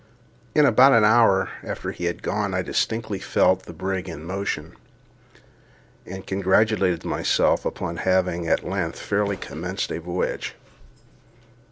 [0.55, 4.73] In about an hour after he had gone I distinctly felt the brig in motion,
[6.07, 10.55] and congratulated myself upon having at length fairly commenced a voyage.